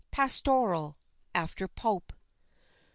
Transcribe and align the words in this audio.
PASTORAL, 0.09 0.95
AFTER 1.35 1.67
POPE. 1.67 2.11